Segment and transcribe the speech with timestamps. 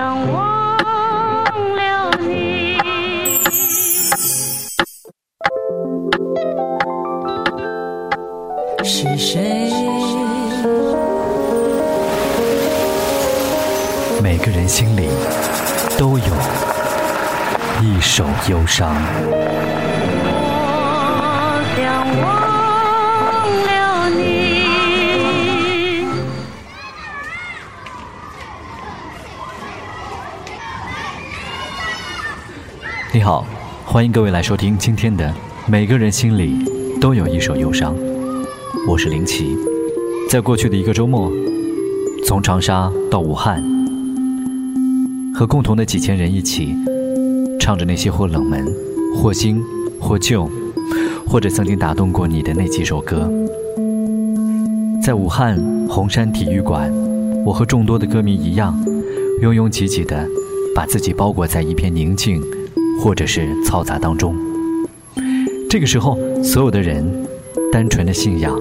[0.00, 1.44] 想忘
[1.76, 2.78] 了你。
[8.82, 9.70] 是谁？
[14.22, 15.10] 每个人心里
[15.98, 16.24] 都有
[17.82, 18.96] 一首忧伤。
[33.20, 33.44] 你好，
[33.84, 35.28] 欢迎各位来收听今天的
[35.66, 36.64] 《每个人心里
[37.02, 37.94] 都有一首忧伤》，
[38.88, 39.54] 我是林奇。
[40.30, 41.30] 在过去的一个周末，
[42.24, 43.62] 从长沙到武汉，
[45.34, 46.74] 和共同的几千人一起，
[47.60, 48.66] 唱着那些或冷门、
[49.14, 49.62] 或新、
[50.00, 50.50] 或旧，
[51.28, 53.30] 或者曾经打动过你的那几首歌。
[55.02, 56.90] 在武汉红山体育馆，
[57.44, 58.74] 我和众多的歌迷一样，
[59.42, 60.26] 拥拥挤挤的，
[60.74, 62.42] 把自己包裹在一片宁静。
[63.02, 64.36] 或者是嘈杂当中，
[65.70, 67.02] 这个时候，所有的人
[67.72, 68.54] 单纯的信仰，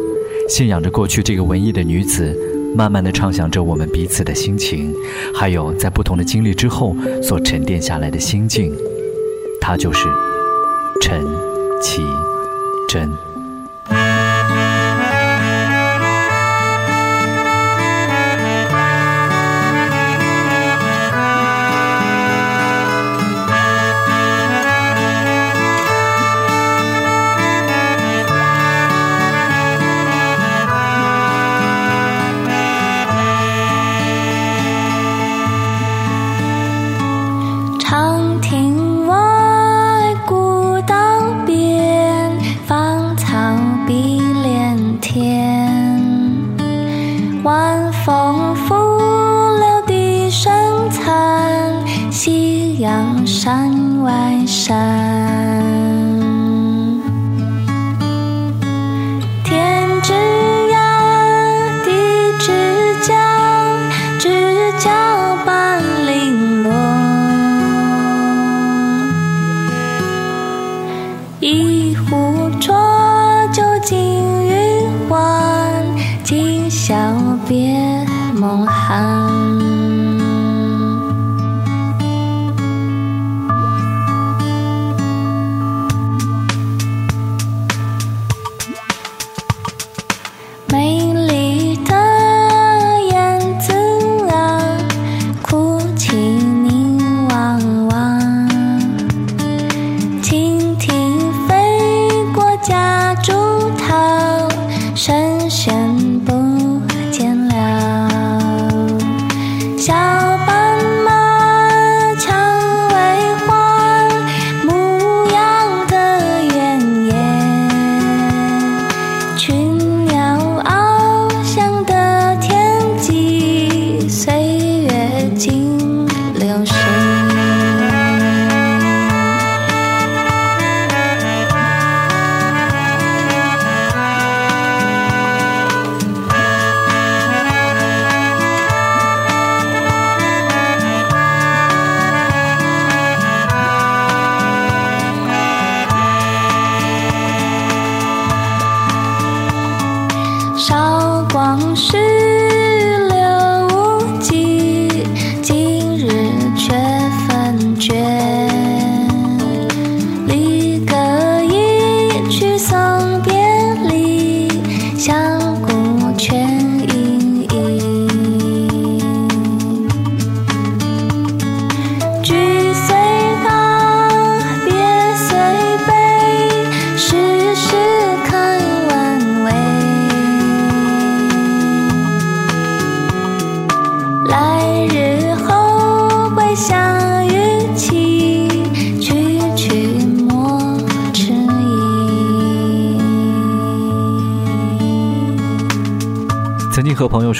[0.47, 2.33] 信仰着过去这个文艺的女子，
[2.73, 4.95] 慢慢的畅想着我们彼此的心情，
[5.33, 8.73] 还有在不同的经历之后所沉淀下来的心境。
[9.59, 10.07] 她就是
[11.01, 11.21] 陈
[11.81, 12.01] 绮
[12.87, 13.28] 贞。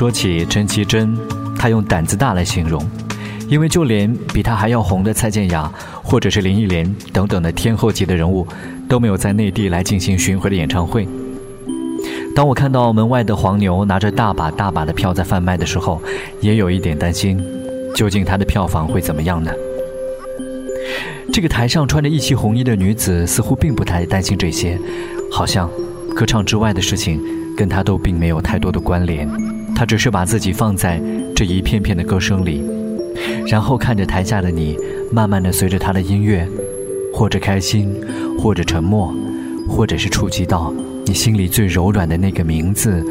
[0.09, 1.15] 说起陈绮贞，
[1.55, 2.83] 她用胆子大来形容，
[3.47, 5.71] 因为就连比她还要红的蔡健雅，
[6.01, 8.43] 或者是林忆莲等等的天后级的人物，
[8.87, 11.07] 都没有在内地来进行巡回的演唱会。
[12.35, 16.01] 当我看到门外的黄牛拿着大把大把的票在贩卖的时候，
[16.41, 17.39] 也有一点担心，
[17.93, 19.51] 究竟她的票房会怎么样呢？
[21.31, 24.75] 这个台上穿着一袭红衣的女子似乎并不太担心这些，
[25.31, 25.69] 好像
[26.15, 27.21] 歌唱之外的事情
[27.55, 29.29] 跟她都并没有太多的关联。
[29.79, 31.01] 他只是把自己放在
[31.33, 32.61] 这一片片的歌声里，
[33.47, 34.77] 然后看着台下的你，
[35.09, 36.45] 慢慢的随着他的音乐，
[37.13, 37.95] 或者开心，
[38.37, 39.15] 或者沉默，
[39.69, 40.73] 或者是触及到
[41.05, 43.01] 你心里最柔软的那个名字，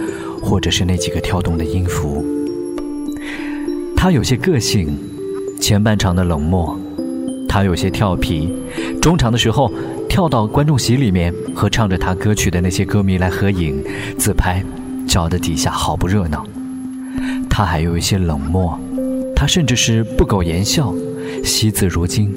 [0.43, 2.23] 或者是那几个跳动的音符。
[3.97, 4.95] 他有些个性，
[5.59, 6.79] 前半场的冷漠，
[7.49, 8.53] 他有些调皮，
[9.01, 9.73] 中场的时候
[10.07, 13.83] 跳到观众席里面和唱着他歌曲的那些歌迷来合影、
[14.19, 14.63] 自拍，
[15.07, 16.45] 搅得底下好不热闹。
[17.59, 18.79] 他还有一些冷漠，
[19.35, 20.95] 他甚至是不苟言笑，
[21.43, 22.33] 惜字如金。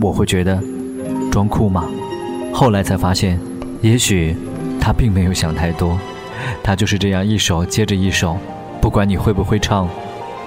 [0.00, 0.60] 我会觉得
[1.30, 1.88] 装酷吗？
[2.52, 3.38] 后来才发现，
[3.82, 4.36] 也许
[4.80, 5.96] 他并没有想太多，
[6.60, 8.36] 他就是这样一首接着一首，
[8.80, 9.88] 不管你会不会唱。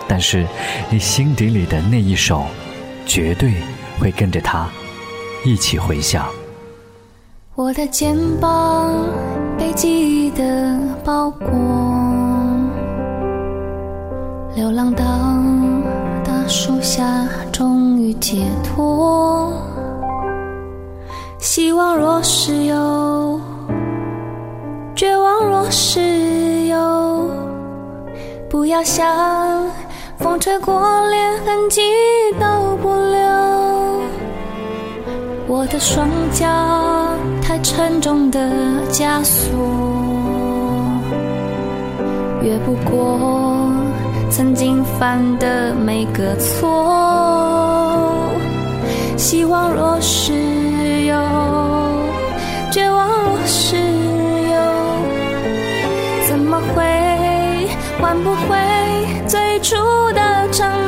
[0.10, 0.46] 但是，
[0.90, 2.44] 你心底里的那一首，
[3.06, 3.54] 绝对
[3.98, 4.68] 会跟着他
[5.46, 6.28] 一起回响。
[7.56, 8.94] 我的肩膀
[9.58, 11.95] 被记忆的包裹，
[14.56, 15.04] 流浪到
[16.24, 19.52] 大树下，终于解脱。
[21.40, 23.38] 希望若是有，
[24.96, 27.30] 绝望若是有，
[28.50, 29.06] 不要想。
[30.20, 31.82] 风吹过，连痕迹
[32.40, 33.20] 都不留。
[35.48, 36.48] 我的双脚
[37.42, 38.40] 太沉重的
[38.90, 39.54] 枷锁，
[42.42, 43.20] 越不过
[44.36, 48.14] 曾经犯的每个错。
[49.16, 50.34] 希望若是
[51.06, 51.16] 有，
[52.70, 54.58] 绝望若是有，
[56.28, 56.84] 怎么会
[58.02, 58.58] 换不回
[59.26, 59.78] 最初？
[60.12, 60.85] 的承诺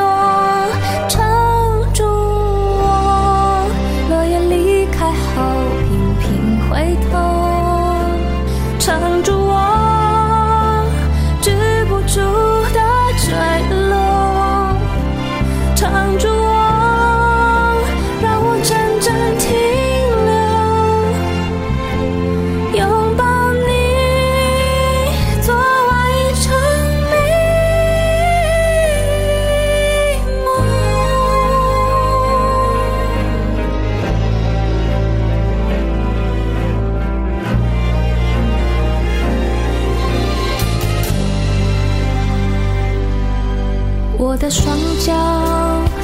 [44.48, 45.14] 的双脚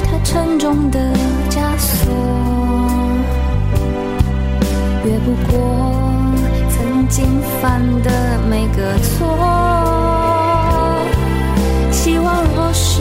[0.04, 1.00] 太沉重的
[1.48, 2.12] 枷锁，
[5.06, 6.34] 越不过
[6.68, 7.24] 曾经
[7.62, 9.34] 犯的每个错。
[11.90, 13.00] 希望若是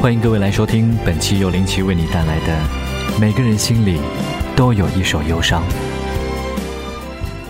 [0.00, 2.56] 欢迎各位来收听本期由林奇为你带来的
[3.20, 4.00] 《每个人心里
[4.56, 5.62] 都有一首忧伤》。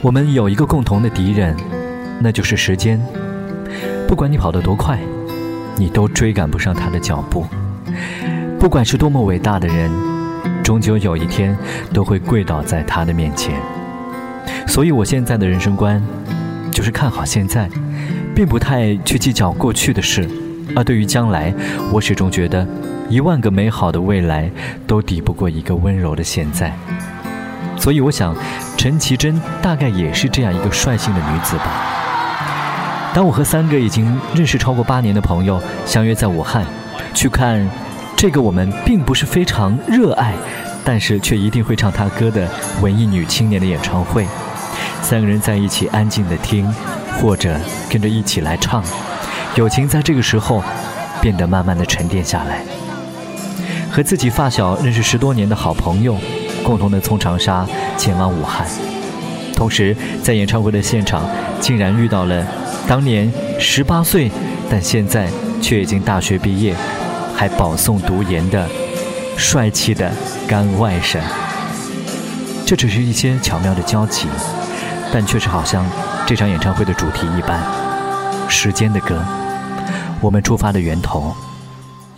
[0.03, 1.57] 我们有一个共同的敌人，
[2.21, 3.01] 那就是时间。
[4.09, 4.99] 不管你跑得多快，
[5.77, 7.47] 你都追赶不上他的脚步。
[8.59, 9.89] 不管是多么伟大的人，
[10.65, 11.57] 终究有一天
[11.95, 13.55] 都会跪倒在他的面前。
[14.67, 16.03] 所以我现在的人生观，
[16.73, 17.71] 就是看好现在，
[18.35, 20.29] 并不太去计较过去的事。
[20.77, 21.53] 而对于将来，
[21.93, 22.67] 我始终觉得，
[23.09, 24.51] 一万个美好的未来
[24.87, 26.73] 都抵不过一个温柔的现在。
[27.77, 28.37] 所以我想，
[28.77, 31.65] 陈绮贞大概也是这样一个率性的女子吧。
[33.15, 36.65] 当我和三个已经认识超过八年的朋友相约在武汉，
[37.13, 37.69] 去看
[38.17, 40.35] 这个我们并不是非常热爱，
[40.85, 42.49] 但是却一定会唱她歌的
[42.81, 44.27] 文艺女青年的演唱会，
[45.03, 46.73] 三个人在一起安静的听，
[47.21, 47.59] 或者
[47.91, 48.85] 跟着一起来唱。
[49.57, 50.63] 友情在这个时候
[51.21, 52.63] 变得慢慢的沉淀下来。
[53.91, 56.17] 和自己发小认识十多年的好朋友，
[56.63, 57.67] 共同的从长沙
[57.99, 58.65] 前往武汉，
[59.57, 61.29] 同时在演唱会的现场，
[61.61, 62.47] 竟然遇到了
[62.87, 64.31] 当年十八岁，
[64.71, 65.29] 但现在
[65.61, 66.73] 却已经大学毕业，
[67.35, 68.65] 还保送读研的
[69.37, 70.09] 帅气的
[70.47, 71.19] 干外甥。
[72.65, 74.29] 这只是一些巧妙的交集，
[75.13, 75.85] 但却是好像
[76.25, 77.61] 这场演唱会的主题一般，
[78.51, 79.23] 时间的歌。
[80.21, 81.33] 我们出发的源头，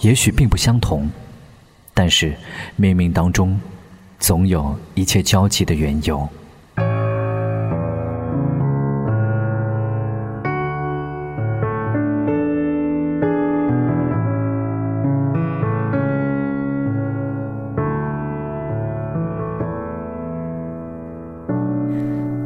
[0.00, 1.08] 也许并不相同，
[1.94, 2.34] 但是
[2.80, 3.60] 冥冥当中，
[4.18, 6.28] 总有一切交集的缘由。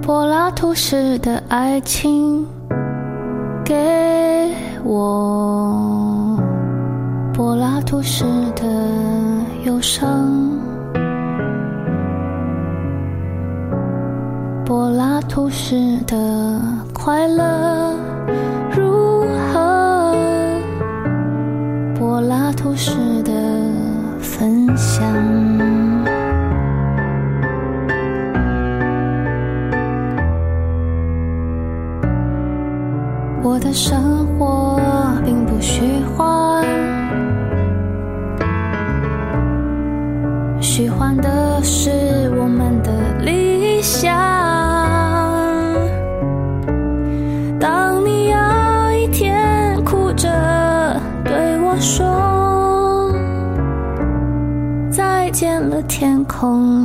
[0.02, 2.46] 柏拉图式的爱情，
[3.66, 3.75] 给。
[4.85, 6.38] 我
[7.35, 8.62] 柏拉图式的
[9.64, 10.08] 忧伤，
[14.64, 16.61] 柏拉图式的
[16.92, 17.92] 快乐
[18.70, 20.14] 如何？
[21.99, 22.92] 柏拉图式
[23.25, 23.32] 的
[24.20, 25.02] 分享。
[33.66, 34.80] 的生活
[35.25, 35.82] 并不虚
[36.16, 36.64] 幻，
[40.61, 42.92] 虚幻的是我们的
[43.25, 44.14] 理想。
[47.58, 48.37] 当你有
[48.96, 50.30] 一天哭着
[51.25, 53.12] 对我说
[54.92, 56.75] 再见了，天空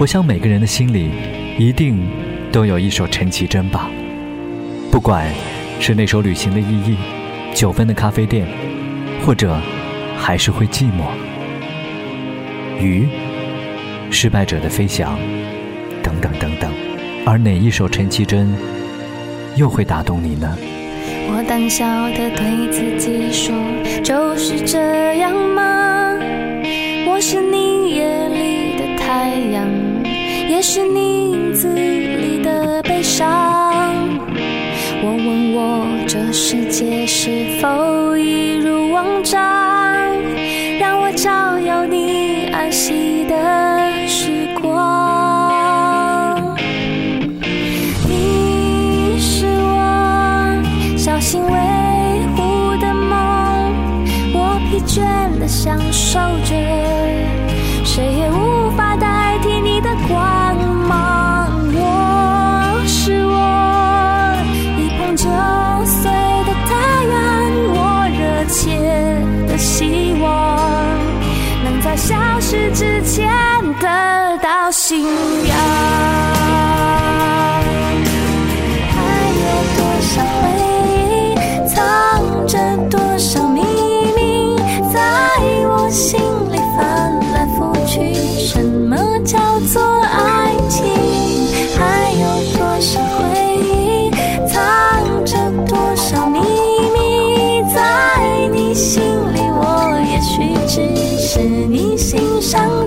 [0.00, 1.10] 我想每个人的心里，
[1.58, 1.98] 一定
[2.52, 3.90] 都有一首陈绮贞吧。
[4.92, 5.26] 不管
[5.80, 6.96] 是那首《旅行的意义》，
[7.52, 8.46] 九分的咖啡店，
[9.26, 9.60] 或者
[10.16, 11.02] 还是会寂寞。
[12.80, 13.08] 鱼、
[14.08, 15.18] 失败者的飞翔
[16.00, 16.72] 等等等等。
[17.26, 18.48] 而哪一首陈绮贞
[19.56, 20.56] 又会打动你呢？
[21.30, 23.52] 我胆小的对自己说，
[24.04, 26.14] 就是这样吗？
[27.08, 27.67] 我是你，
[30.58, 31.17] 也是你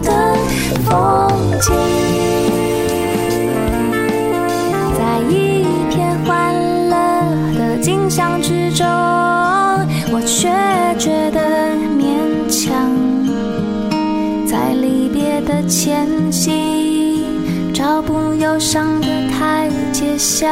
[0.01, 0.35] 的
[0.85, 1.29] 风
[1.61, 1.73] 景。
[4.97, 6.53] 在一片欢
[6.89, 6.93] 乐
[7.57, 8.85] 的景象之中，
[10.11, 10.49] 我却
[10.97, 11.39] 觉得
[11.97, 12.01] 勉
[12.49, 12.89] 强。
[14.45, 17.23] 在离别的前夕，
[17.73, 20.47] 找不忧伤的台阶下，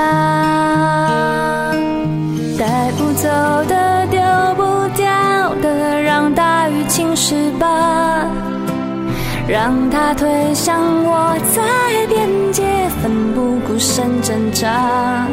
[9.50, 12.62] 让它推向我，在边界
[13.02, 15.26] 奋不顾身挣扎。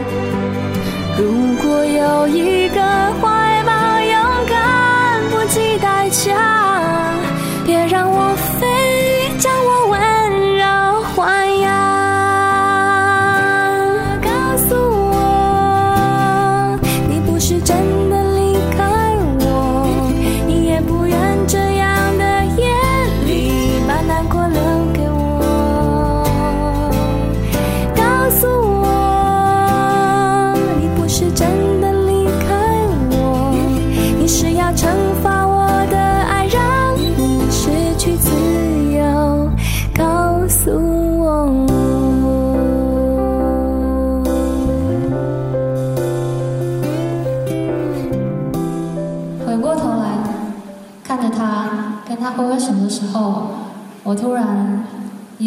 [1.19, 2.81] 如果有一个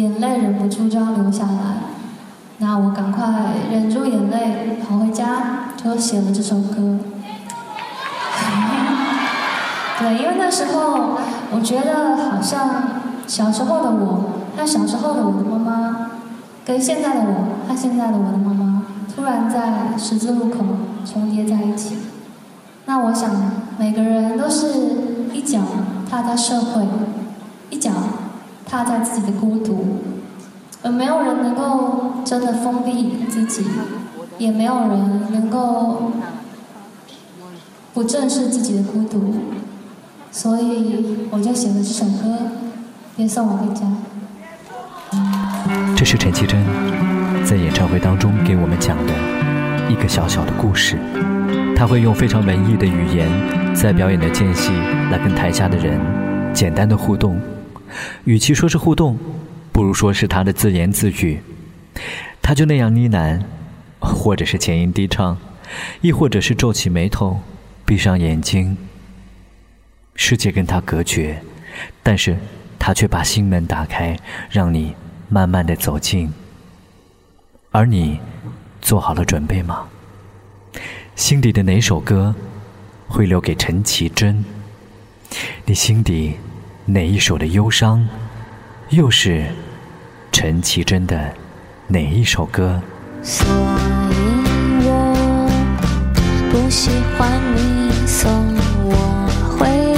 [0.00, 1.76] 眼泪忍不住就要流下来。
[2.56, 6.76] 那我赶快忍住眼泪跑回家，就写了这首歌。
[9.98, 11.18] 对，因为那时候
[11.52, 12.84] 我觉得好像
[13.26, 16.12] 小时候的我和小时候的我的妈妈，
[16.64, 18.84] 跟现在的我和现在的我的妈妈，
[19.14, 20.64] 突然在十字路口
[21.04, 21.98] 重叠在一起。
[22.86, 23.30] 那我想，
[23.78, 24.68] 每个人都是
[25.34, 25.60] 一脚
[26.10, 26.88] 踏在社会，
[27.68, 27.90] 一脚
[28.70, 29.98] 踏在自己的孤独，
[30.84, 33.64] 而没有人能够真的封闭自己，
[34.38, 36.12] 也没有人能够
[37.92, 39.34] 不正视自己的孤独，
[40.30, 42.38] 所以我就写了这首歌，
[43.16, 43.80] 别送我回家。
[45.96, 46.64] 这是陈绮贞
[47.44, 49.12] 在演唱会当中给我们讲的
[49.90, 50.96] 一个小小的故事。
[51.74, 53.28] 她会用非常文艺的语言，
[53.74, 54.70] 在表演的间隙
[55.10, 56.00] 来跟台下的人
[56.54, 57.36] 简单的互动。
[58.24, 59.18] 与其说是互动，
[59.72, 61.40] 不如说是他的自言自语。
[62.42, 63.40] 他就那样呢喃，
[63.98, 65.36] 或者是前音低唱，
[66.00, 67.40] 亦或者是皱起眉头，
[67.84, 68.76] 闭上眼睛。
[70.14, 71.42] 世界跟他隔绝，
[72.02, 72.36] 但是
[72.78, 74.16] 他却把心门打开，
[74.50, 74.94] 让你
[75.28, 76.32] 慢慢的走近。
[77.70, 78.18] 而你
[78.82, 79.86] 做好了准备吗？
[81.14, 82.34] 心底的哪首歌
[83.06, 84.44] 会留给陈绮贞？
[85.64, 86.34] 你心底
[86.92, 88.04] 哪一首的忧伤，
[88.88, 89.46] 又是
[90.32, 91.32] 陈绮贞的
[91.86, 92.82] 哪一首歌？
[93.22, 94.14] 所以
[94.82, 95.48] 我
[96.50, 98.28] 不喜欢你送
[98.82, 99.89] 我回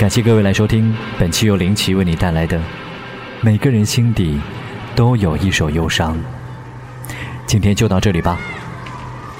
[0.00, 2.58] 感谢各位来收听本期由林奇为你带来的
[3.42, 4.40] 每个人心底
[4.96, 6.18] 都有一首忧伤。
[7.46, 8.40] 今天就到这里吧。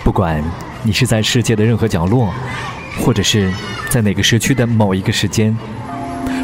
[0.05, 0.45] 不管
[0.83, 2.31] 你是在世界的任何角落
[2.99, 3.51] 或者是
[3.89, 5.57] 在哪个时区的某一个时间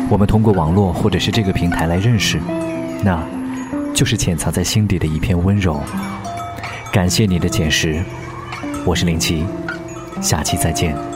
[0.08, 2.40] 我们通过网络或者是这个平台来认识
[3.02, 3.22] 那
[3.94, 5.78] 就是潜藏在心底的一片温柔。
[6.90, 8.02] 感谢你的捡拾
[8.86, 9.44] 我是林奇
[10.22, 11.15] 下期再见。